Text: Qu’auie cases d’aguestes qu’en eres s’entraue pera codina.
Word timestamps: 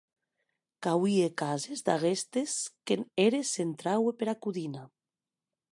Qu’auie 0.81 1.29
cases 1.41 1.81
d’aguestes 1.85 2.53
qu’en 2.85 3.03
eres 3.27 3.51
s’entraue 3.53 4.11
pera 4.17 4.35
codina. 4.43 4.83